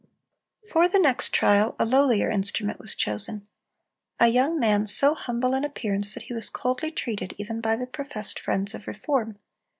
[0.67, 6.15] For the next trial a lowlier instrument was chosen,—a young man, so humble in appearance
[6.15, 9.37] that he was coldly treated even by the professed friends of reform.